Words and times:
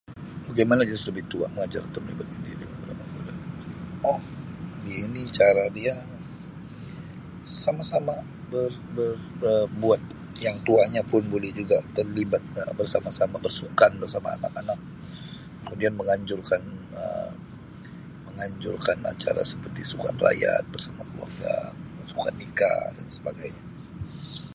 Bagaimana 0.49 0.81
lebih 1.07 1.25
tua 1.31 1.45
mengajar 1.53 1.81
untuk 1.87 2.01
melibatkan 2.03 2.41
diri. 2.47 2.65
Um 4.09 4.21
ini 5.01 5.21
cara 5.37 5.63
dia 5.77 5.93
sama-sama 7.63 8.15
ber-ber[Um] 8.51 9.67
buat, 9.81 10.01
yang 10.45 10.57
tuanya 10.67 11.01
pun 11.11 11.21
boleh 11.33 11.51
juga 11.59 11.77
terlibat 11.97 12.41
Um 12.57 12.71
bersama-sama 12.81 13.35
bersukan 13.45 13.91
bersama 14.01 14.27
anak-anak 14.37 14.79
kemudian 15.69 15.93
menganjurkan 15.99 16.61
Um 17.01 17.33
menganjurkan 18.33 18.97
acara 19.13 19.41
seperti 19.51 19.81
sukan 19.91 20.15
rakyat 20.25 20.63
bersama 20.73 21.01
keluarga 21.13 21.55
bersukaneka 22.01 22.73
dan 22.97 23.05
sebagainya. 23.15 23.65